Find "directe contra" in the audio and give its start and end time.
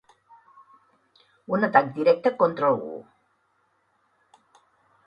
1.99-2.73